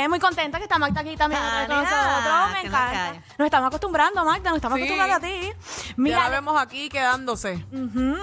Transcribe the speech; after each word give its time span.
bien, 0.00 0.10
muy 0.10 0.18
contenta 0.18 0.58
que 0.58 0.64
está 0.64 0.78
Magda 0.78 1.00
aquí 1.00 1.16
también 1.16 1.40
otra 1.42 1.58
vez 1.60 1.68
con 1.68 1.84
Tania, 1.84 2.06
nosotros. 2.12 2.50
Me 2.52 2.62
que 2.62 2.68
la 2.70 2.78
encanta. 2.78 2.92
cae. 3.10 3.22
Nos 3.38 3.46
estamos 3.46 3.66
acostumbrando, 3.68 4.24
Magda, 4.24 4.50
nos 4.50 4.56
estamos 4.56 4.78
Sí. 4.78 4.84
acostumbrando 4.84 5.16
a 5.16 5.20
ti. 5.20 5.52
ya 5.86 5.94
Mira, 5.96 6.18
la 6.20 6.28
vemos 6.30 6.60
aquí 6.60 6.88
quedándose. 6.88 7.64
Ujú. 7.72 8.16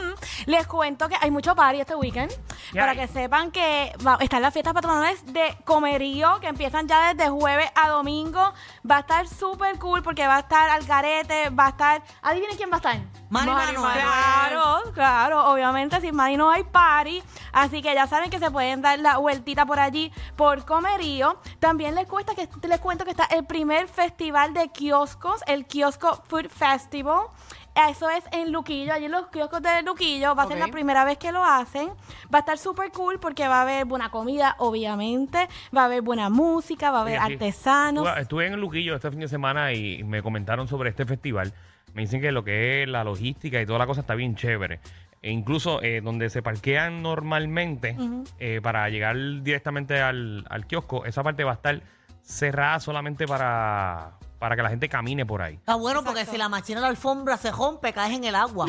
Les 0.45 0.67
cuento 0.67 1.07
que 1.09 1.15
hay 1.21 1.31
mucho 1.31 1.55
party 1.55 1.79
este 1.81 1.95
weekend. 1.95 2.31
¿Qué 2.71 2.79
Para 2.79 2.91
hay? 2.91 2.97
que 2.97 3.07
sepan 3.07 3.51
que 3.51 3.93
va- 4.05 4.17
están 4.19 4.41
las 4.41 4.53
fiestas 4.53 4.73
patronales 4.73 5.25
de 5.33 5.57
Comerío, 5.65 6.39
que 6.39 6.47
empiezan 6.47 6.87
ya 6.87 7.13
desde 7.13 7.29
jueves 7.29 7.69
a 7.75 7.89
domingo. 7.89 8.53
Va 8.89 8.97
a 8.97 8.99
estar 9.01 9.27
súper 9.27 9.77
cool 9.79 10.01
porque 10.03 10.25
va 10.27 10.37
a 10.37 10.39
estar 10.39 10.69
Algarete, 10.69 11.49
va 11.51 11.67
a 11.67 11.69
estar. 11.69 12.01
Adivinen 12.21 12.57
quién 12.57 12.69
va 12.71 12.75
a 12.75 12.77
estar. 12.77 12.97
Mari 13.29 13.51
Mari 13.51 13.73
Manuel. 13.73 13.81
Manuel. 13.81 14.03
Claro, 14.03 14.81
claro, 14.93 15.45
obviamente 15.51 15.99
sin 16.01 16.15
Mari 16.15 16.37
no 16.37 16.49
hay 16.49 16.63
party, 16.63 17.21
así 17.51 17.81
que 17.81 17.93
ya 17.93 18.07
saben 18.07 18.29
que 18.29 18.39
se 18.39 18.49
pueden 18.51 18.81
dar 18.81 18.99
la 18.99 19.17
vueltita 19.17 19.65
por 19.65 19.79
allí 19.79 20.11
por 20.37 20.63
Comerío. 20.65 21.39
También 21.67 21.95
les 21.95 22.07
cuesta 22.07 22.33
que 22.33 22.47
les 22.65 22.79
cuento 22.79 23.03
que 23.03 23.11
está 23.11 23.25
el 23.25 23.43
primer 23.43 23.89
festival 23.89 24.53
de 24.53 24.69
kioscos, 24.69 25.41
el 25.47 25.65
Kiosco 25.65 26.23
Food 26.29 26.47
Festival. 26.47 27.25
Eso 27.89 28.09
es 28.09 28.23
en 28.31 28.53
Luquillo, 28.53 28.93
allí 28.93 29.03
en 29.03 29.11
los 29.11 29.27
kioscos 29.27 29.61
de 29.61 29.81
Luquillo. 29.83 30.33
Va 30.33 30.43
a 30.43 30.47
ser 30.47 30.59
la 30.59 30.69
primera 30.69 31.03
vez 31.03 31.17
que 31.17 31.33
lo 31.33 31.43
hacen. 31.43 31.89
Va 32.33 32.37
a 32.37 32.39
estar 32.39 32.57
súper 32.57 32.89
cool 32.93 33.19
porque 33.19 33.49
va 33.49 33.57
a 33.59 33.61
haber 33.63 33.83
buena 33.83 34.09
comida, 34.11 34.55
obviamente. 34.59 35.49
Va 35.75 35.81
a 35.81 35.85
haber 35.87 36.03
buena 36.03 36.29
música, 36.29 36.89
va 36.89 36.99
a 36.99 37.01
haber 37.01 37.19
sí. 37.19 37.33
artesanos. 37.33 38.07
Estuve 38.17 38.47
en 38.47 38.61
Luquillo 38.61 38.95
este 38.95 39.11
fin 39.11 39.19
de 39.19 39.27
semana 39.27 39.73
y 39.73 40.05
me 40.05 40.23
comentaron 40.23 40.69
sobre 40.69 40.91
este 40.91 41.05
festival. 41.05 41.53
Me 41.93 42.03
dicen 42.03 42.21
que 42.21 42.31
lo 42.31 42.45
que 42.45 42.83
es 42.83 42.87
la 42.87 43.03
logística 43.03 43.61
y 43.61 43.65
toda 43.65 43.79
la 43.79 43.87
cosa 43.87 43.99
está 43.99 44.15
bien 44.15 44.37
chévere. 44.37 44.79
E 45.21 45.31
incluso 45.31 45.81
eh, 45.81 46.01
donde 46.01 46.29
se 46.29 46.41
parquean 46.41 47.01
normalmente 47.01 47.97
eh, 48.39 48.59
para 48.61 48.87
llegar 48.89 49.15
directamente 49.41 49.99
al, 50.01 50.45
al 50.49 50.67
kiosco, 50.67 51.05
esa 51.05 51.23
parte 51.23 51.43
va 51.43 51.51
a 51.51 51.55
estar 51.55 51.81
cerrada 52.21 52.79
solamente 52.79 53.25
para, 53.25 54.11
para 54.37 54.55
que 54.55 54.61
la 54.61 54.69
gente 54.69 54.87
camine 54.89 55.25
por 55.25 55.41
ahí. 55.41 55.55
Está 55.55 55.75
bueno 55.75 56.03
porque 56.03 56.25
si 56.25 56.37
la 56.37 56.49
máquina 56.49 56.79
de 56.79 56.81
la 56.83 56.87
alfombra 56.89 57.37
se 57.37 57.51
rompe, 57.51 57.93
caes 57.93 58.15
en 58.15 58.25
el 58.25 58.35
agua. 58.35 58.67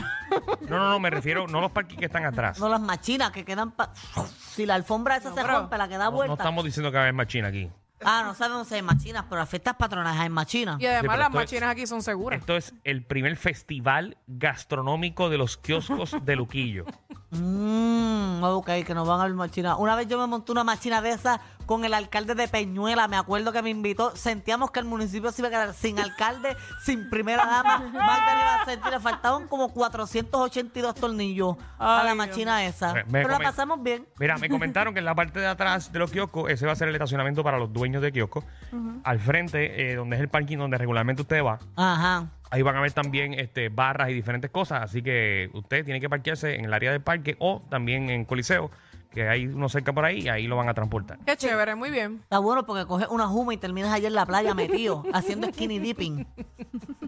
No, 0.68 0.78
no, 0.78 0.90
no, 0.90 0.98
me 1.00 1.10
refiero, 1.10 1.46
no 1.46 1.60
los 1.60 1.70
parques 1.70 1.98
que 1.98 2.06
están 2.06 2.24
atrás. 2.24 2.58
no 2.58 2.68
las 2.68 2.80
machinas 2.80 3.30
que 3.30 3.44
quedan... 3.44 3.72
pa- 3.72 3.92
Si 4.38 4.64
la 4.64 4.74
alfombra 4.74 5.16
esa 5.16 5.30
No, 5.30 5.34
se 5.36 5.42
rompe, 5.42 5.76
la 5.76 5.86
que 5.88 5.98
da 5.98 6.04
No, 6.06 6.10
no 6.12 6.16
vuelta. 6.16 6.34
estamos 6.34 6.64
diciendo 6.64 6.90
que 6.90 6.96
va 6.96 7.02
a 7.02 7.04
haber 7.04 7.14
machina 7.14 7.48
aquí. 7.48 7.70
Ah, 8.04 8.22
no 8.24 8.34
sabemos 8.34 8.68
si 8.68 8.74
hay 8.76 8.82
machinas, 8.82 9.24
pero 9.28 9.40
las 9.40 9.48
fiestas 9.48 9.74
patronales 9.76 10.20
hay 10.20 10.28
machinas. 10.28 10.80
Y 10.80 10.86
además 10.86 11.02
pero 11.02 11.16
las 11.18 11.26
esto 11.28 11.40
es- 11.40 11.44
machinas 11.52 11.70
aquí 11.70 11.86
son 11.86 12.02
seguras. 12.02 12.38
Esto 12.40 12.56
es 12.56 12.74
el 12.84 13.04
primer 13.04 13.36
festival 13.36 14.16
gastronómico 14.26 15.28
de 15.28 15.38
los 15.38 15.56
kioscos 15.56 16.16
de 16.22 16.36
Luquillo. 16.36 16.84
Mmm, 17.30 18.42
ok, 18.42 18.70
que 18.86 18.94
nos 18.94 19.06
van 19.06 19.20
a 19.20 19.24
ver 19.24 19.34
machinas. 19.34 19.76
Una 19.78 19.96
vez 19.96 20.08
yo 20.08 20.18
me 20.18 20.26
monté 20.26 20.52
una 20.52 20.64
machina 20.64 21.00
de 21.02 21.10
esa 21.10 21.40
con 21.68 21.84
el 21.84 21.92
alcalde 21.92 22.34
de 22.34 22.48
Peñuela, 22.48 23.06
me 23.08 23.16
acuerdo 23.18 23.52
que 23.52 23.60
me 23.62 23.68
invitó. 23.70 24.16
Sentíamos 24.16 24.70
que 24.70 24.80
el 24.80 24.86
municipio 24.86 25.30
se 25.30 25.42
iba 25.42 25.48
a 25.48 25.50
quedar 25.50 25.74
sin 25.74 26.00
alcalde, 26.00 26.56
sin 26.82 27.10
primera 27.10 27.44
dama. 27.44 27.78
Magda 27.78 28.34
no 28.34 28.40
iba 28.40 28.62
a 28.62 28.64
sentir, 28.64 28.90
le 28.90 28.98
faltaban 28.98 29.46
como 29.46 29.68
482 29.72 30.94
tornillos 30.94 31.56
a 31.78 31.98
la 31.98 32.04
Dios 32.04 32.16
machina 32.16 32.64
esa. 32.64 32.94
Me- 32.94 33.04
me 33.04 33.10
Pero 33.12 33.28
la 33.28 33.36
comen- 33.38 33.42
pasamos 33.44 33.82
bien. 33.82 34.06
Mira, 34.18 34.38
me 34.38 34.48
comentaron 34.48 34.94
que 34.94 35.00
en 35.00 35.04
la 35.04 35.14
parte 35.14 35.40
de 35.40 35.46
atrás 35.46 35.92
de 35.92 35.98
los 35.98 36.10
kioscos, 36.10 36.50
ese 36.50 36.64
va 36.66 36.72
a 36.72 36.76
ser 36.76 36.88
el 36.88 36.94
estacionamiento 36.94 37.44
para 37.44 37.58
los 37.58 37.72
dueños 37.72 38.00
de 38.02 38.10
kioscos. 38.12 38.44
Al 39.04 39.20
frente, 39.20 39.90
eh, 39.92 39.94
donde 39.94 40.16
es 40.16 40.22
el 40.22 40.28
parking 40.28 40.56
donde 40.56 40.78
regularmente 40.78 41.20
usted 41.22 41.44
va, 41.44 41.58
Ajá. 41.76 42.30
ahí 42.50 42.62
van 42.62 42.76
a 42.76 42.80
ver 42.80 42.92
también 42.92 43.34
este, 43.34 43.68
barras 43.68 44.08
y 44.08 44.14
diferentes 44.14 44.50
cosas. 44.50 44.82
Así 44.82 45.02
que 45.02 45.50
usted 45.52 45.84
tiene 45.84 46.00
que 46.00 46.08
parquearse 46.08 46.54
en 46.54 46.64
el 46.64 46.72
área 46.72 46.92
del 46.92 47.02
parque 47.02 47.36
o 47.40 47.62
también 47.68 48.08
en 48.08 48.24
Coliseo, 48.24 48.70
que 49.10 49.28
hay 49.28 49.46
uno 49.46 49.68
cerca 49.68 49.92
por 49.92 50.04
ahí 50.04 50.20
y 50.20 50.28
ahí 50.28 50.46
lo 50.46 50.56
van 50.56 50.68
a 50.68 50.74
transportar. 50.74 51.18
Qué 51.24 51.36
chévere, 51.36 51.74
muy 51.74 51.90
bien. 51.90 52.20
Está 52.22 52.38
bueno 52.38 52.64
porque 52.66 52.86
coges 52.86 53.08
una 53.08 53.26
juma 53.26 53.54
y 53.54 53.56
terminas 53.56 53.92
allí 53.92 54.06
en 54.06 54.14
la 54.14 54.26
playa 54.26 54.54
metido, 54.54 55.04
haciendo 55.12 55.48
skinny 55.48 55.78
dipping. 55.78 56.26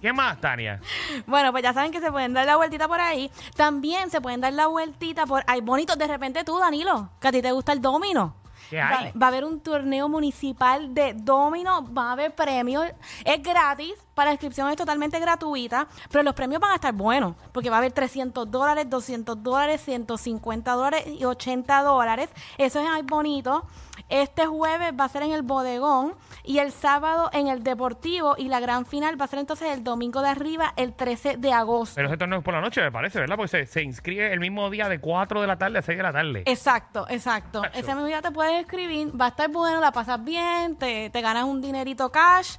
¿Qué 0.01 0.13
más, 0.13 0.41
Tania? 0.41 0.81
Bueno, 1.27 1.53
pues 1.53 1.63
ya 1.63 1.75
saben 1.75 1.93
que 1.93 2.01
se 2.01 2.11
pueden 2.11 2.33
dar 2.33 2.47
la 2.47 2.57
vueltita 2.57 2.89
por 2.89 3.01
ahí. 3.01 3.31
También 3.55 4.11
se 4.11 4.21
pueden 4.21 4.41
dar 4.41 4.53
la 4.53 4.67
vueltita 4.67 5.27
por... 5.27 5.45
Ay, 5.47 5.61
bonito, 5.61 5.95
de 5.97 6.07
repente 6.07 6.43
tú, 6.43 6.59
Danilo, 6.59 7.11
que 7.21 7.29
a 7.29 7.33
ti 7.33 7.43
te 7.43 7.53
gusta 7.53 7.73
el 7.73 7.83
domino. 7.83 8.40
¿Qué 8.71 8.79
Va, 8.79 8.89
hay? 9.01 9.13
va 9.13 9.27
a 9.27 9.29
haber 9.29 9.45
un 9.45 9.61
torneo 9.61 10.09
municipal 10.09 10.95
de 10.95 11.13
domino, 11.15 11.93
va 11.93 12.11
a 12.11 12.13
haber 12.13 12.35
premios, 12.35 12.87
es 13.25 13.43
gratis, 13.43 13.95
para 14.15 14.31
la 14.31 14.35
inscripción 14.35 14.71
es 14.71 14.77
totalmente 14.77 15.19
gratuita, 15.19 15.89
pero 16.11 16.23
los 16.23 16.35
premios 16.35 16.61
van 16.61 16.73
a 16.73 16.75
estar 16.77 16.95
buenos, 16.95 17.35
porque 17.53 17.69
va 17.69 17.77
a 17.77 17.79
haber 17.81 17.93
300 17.93 18.51
dólares, 18.51 18.89
200 18.89 19.43
dólares, 19.43 19.81
150 19.85 20.73
dólares 20.73 21.05
y 21.07 21.25
80 21.25 21.83
dólares. 21.83 22.31
Eso 22.57 22.79
es 22.81 22.87
ay, 22.89 23.03
bonito. 23.03 23.65
Este 24.09 24.47
jueves 24.47 24.93
va 24.99 25.05
a 25.05 25.09
ser 25.09 25.23
en 25.23 25.33
el 25.33 25.43
bodegón 25.43 26.15
y 26.45 26.59
el 26.59 26.73
sábado 26.73 27.31
en 27.33 27.49
el 27.49 27.63
deportivo 27.63 28.35
y 28.39 28.49
la 28.49 28.61
gran 28.61 28.87
final 28.87 29.21
va 29.21 29.25
a 29.25 29.29
ser 29.29 29.39
entonces 29.39 29.71
el 29.71 29.85
domingo 29.85 30.23
de 30.23 30.29
arriba, 30.29 30.73
el 30.77 30.95
13 30.95 31.37
de 31.37 31.53
agosto. 31.53 31.95
Pero 31.97 32.09
ese 32.09 32.17
torneo 32.17 32.39
es 32.39 32.45
por 32.45 32.55
la 32.55 32.61
noche, 32.61 32.81
me 32.81 32.93
parece, 32.93 33.21
¿verdad? 33.21 33.37
Porque 33.37 33.49
se, 33.49 33.67
se 33.67 33.83
inscribe 33.83 34.33
el 34.33 34.41
mismo 34.41 34.71
día 34.71 34.89
de 34.89 35.01
4 35.01 35.41
de 35.41 35.47
la 35.47 35.57
tarde 35.57 35.79
a 35.79 35.83
6 35.83 35.97
de 35.97 36.03
la 36.03 36.13
tarde. 36.13 36.43
Exacto, 36.47 37.07
exacto. 37.09 37.63
Ese 37.75 37.95
mismo 37.95 38.07
día 38.07 38.23
te 38.23 38.31
puedes 38.31 38.61
escribir, 38.61 39.19
va 39.19 39.27
a 39.27 39.29
estar 39.29 39.51
bueno, 39.51 39.81
la 39.81 39.93
pasas 39.93 40.23
bien, 40.23 40.77
te, 40.77 41.11
te 41.11 41.21
ganas 41.21 41.45
un 41.45 41.61
dinerito 41.61 42.11
cash. 42.11 42.57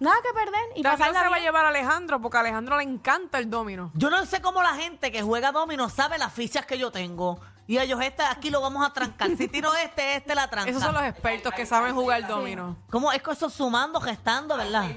Nada 0.00 0.16
que 0.22 0.32
perder 0.32 0.62
y 0.76 0.82
pasarla 0.82 1.22
se 1.22 1.28
va 1.28 1.36
a 1.36 1.40
llevar 1.40 1.64
a 1.64 1.70
Alejandro 1.70 2.20
porque 2.20 2.36
a 2.36 2.40
Alejandro 2.40 2.76
le 2.76 2.84
encanta 2.84 3.38
el 3.38 3.50
domino. 3.50 3.90
Yo 3.94 4.10
no 4.10 4.24
sé 4.26 4.40
cómo 4.40 4.62
la 4.62 4.74
gente 4.74 5.10
que 5.10 5.22
juega 5.22 5.50
domino 5.50 5.88
sabe 5.88 6.18
las 6.18 6.32
fichas 6.32 6.66
que 6.66 6.78
yo 6.78 6.92
tengo. 6.92 7.40
Y 7.68 7.78
ellos, 7.78 8.00
este 8.00 8.22
aquí 8.22 8.48
lo 8.48 8.62
vamos 8.62 8.84
a 8.84 8.94
trancar. 8.94 9.28
Si 9.36 9.46
tiro 9.46 9.72
este, 9.74 10.16
este 10.16 10.34
la 10.34 10.48
tranca. 10.48 10.70
Esos 10.70 10.82
son 10.82 10.94
los 10.94 11.02
expertos 11.02 11.52
que 11.52 11.66
saben 11.66 11.94
jugar 11.94 12.26
domino. 12.26 12.78
¿Cómo 12.88 13.12
es 13.12 13.22
que 13.22 13.30
eso 13.30 13.50
sumando, 13.50 14.00
gestando, 14.00 14.56
verdad? 14.56 14.90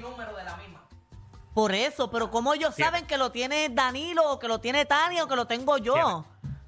Por 1.52 1.74
eso, 1.74 2.10
pero 2.10 2.30
¿cómo 2.30 2.54
ellos 2.54 2.74
saben 2.74 3.06
que 3.06 3.18
lo 3.18 3.30
tiene 3.30 3.68
Danilo 3.68 4.22
o 4.26 4.38
que 4.38 4.48
lo 4.48 4.58
tiene 4.58 4.86
Tania 4.86 5.24
o 5.24 5.28
que 5.28 5.36
lo 5.36 5.46
tengo 5.46 5.76
yo? 5.76 6.24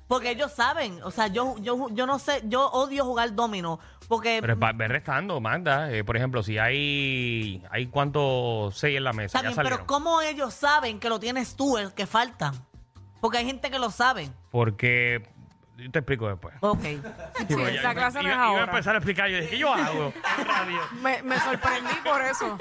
Porque 0.06 0.30
ellos 0.30 0.52
saben, 0.52 1.02
o 1.02 1.10
sea, 1.10 1.28
yo, 1.28 1.56
yo, 1.60 1.88
yo 1.88 2.06
no 2.06 2.18
sé, 2.18 2.42
yo 2.44 2.70
odio 2.72 3.06
jugar 3.06 3.34
domino, 3.34 3.80
porque 4.06 4.40
Pero 4.42 4.58
va, 4.58 4.72
ve 4.72 4.86
restando, 4.86 5.40
Magda. 5.40 5.90
Eh, 5.90 6.04
por 6.04 6.18
ejemplo, 6.18 6.42
si 6.42 6.58
hay, 6.58 7.64
hay 7.70 7.86
cuántos 7.86 8.76
6 8.76 8.98
en 8.98 9.04
la 9.04 9.14
mesa, 9.14 9.40
ya 9.40 9.54
salieron. 9.54 9.78
pero 9.78 9.86
¿cómo 9.86 10.20
ellos 10.20 10.52
saben 10.52 11.00
que 11.00 11.08
lo 11.08 11.18
tienes 11.18 11.56
tú, 11.56 11.78
el 11.78 11.94
que 11.94 12.06
falta? 12.06 12.52
Porque 13.22 13.38
hay 13.38 13.46
gente 13.46 13.70
que 13.70 13.78
lo 13.78 13.90
sabe. 13.90 14.30
Porque 14.50 15.26
yo 15.76 15.90
te 15.90 15.98
explico 15.98 16.28
después. 16.28 16.54
Ok. 16.60 16.82
Sí, 16.82 17.00
porque 17.48 17.74
esa 17.74 17.82
ya- 17.82 17.94
clase 17.94 18.18
no 18.22 18.24
iba, 18.24 18.32
es 18.32 18.36
iba 18.36 18.42
a 18.44 18.46
ahora. 18.48 18.64
empezar 18.64 18.94
a 18.94 18.98
explicar. 18.98 19.28
Yo 19.28 19.36
dije, 19.38 19.50
¿qué 19.50 19.58
yo 19.58 19.72
hago? 19.74 20.12
en 20.38 20.46
radio? 20.46 20.80
Me, 21.02 21.22
me 21.22 21.38
sorprendí 21.40 21.94
por 22.04 22.20
eso. 22.22 22.58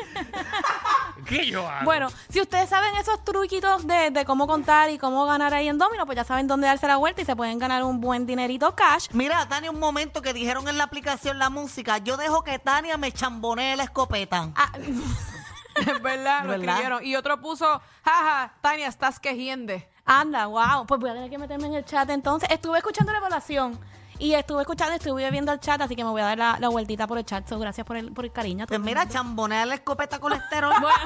¿Qué 1.25 1.45
yo 1.47 1.67
hago? 1.69 1.85
Bueno, 1.85 2.09
si 2.29 2.41
ustedes 2.41 2.69
saben 2.69 2.95
esos 2.95 3.23
truquitos 3.23 3.85
de, 3.87 4.11
de 4.11 4.25
cómo 4.25 4.47
contar 4.47 4.89
y 4.89 4.97
cómo 4.97 5.25
ganar 5.25 5.53
ahí 5.53 5.67
en 5.69 5.77
domino, 5.77 6.05
pues 6.05 6.15
ya 6.15 6.23
saben 6.23 6.47
dónde 6.47 6.67
darse 6.67 6.87
la 6.87 6.97
vuelta 6.97 7.21
y 7.21 7.25
se 7.25 7.35
pueden 7.35 7.59
ganar 7.59 7.83
un 7.83 8.01
buen 8.01 8.25
dinerito 8.25 8.75
cash. 8.75 9.07
Mira, 9.13 9.47
Tania, 9.47 9.71
un 9.71 9.79
momento 9.79 10.21
que 10.21 10.33
dijeron 10.33 10.67
en 10.67 10.77
la 10.77 10.83
aplicación 10.85 11.39
la 11.39 11.49
música, 11.49 11.99
yo 11.99 12.17
dejo 12.17 12.43
que 12.43 12.59
Tania 12.59 12.97
me 12.97 13.11
chambonee 13.11 13.75
la 13.75 13.83
escopeta. 13.83 14.49
Ah, 14.55 14.71
Es 15.75 16.01
verdad, 16.03 16.43
lo 16.43 16.49
¿Verdad? 16.49 16.67
escribieron. 16.69 17.03
Y 17.05 17.15
otro 17.15 17.41
puso, 17.41 17.81
jaja, 18.05 18.53
Tania, 18.61 18.87
estás 18.87 19.19
quejiende. 19.19 19.89
Anda, 20.05 20.45
wow. 20.47 20.85
Pues 20.85 20.99
voy 20.99 21.09
a 21.09 21.13
tener 21.13 21.29
que 21.29 21.37
meterme 21.37 21.67
en 21.67 21.75
el 21.75 21.85
chat 21.85 22.09
entonces. 22.09 22.49
Estuve 22.51 22.77
escuchando 22.77 23.11
la 23.11 23.19
evaluación 23.19 23.79
y 24.19 24.33
estuve 24.33 24.61
escuchando, 24.61 24.95
estuve 24.95 25.29
viendo 25.31 25.51
el 25.51 25.59
chat, 25.59 25.81
así 25.81 25.95
que 25.95 26.03
me 26.03 26.09
voy 26.09 26.21
a 26.21 26.25
dar 26.25 26.37
la, 26.37 26.57
la 26.59 26.69
vueltita 26.69 27.07
por 27.07 27.17
el 27.17 27.25
chat. 27.25 27.47
So, 27.47 27.59
gracias 27.59 27.85
por 27.85 27.97
el, 27.97 28.11
por 28.11 28.25
el 28.25 28.31
cariño. 28.31 28.65
Pues 28.67 28.79
mira, 28.79 29.01
mundo. 29.01 29.13
chambonea 29.13 29.65
la 29.65 29.75
escopeta 29.75 30.19
colesterol. 30.21 30.73
Bueno, 30.79 30.97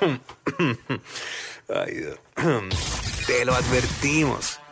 Te 3.26 3.44
lo 3.44 3.54
advertimos. 3.54 4.59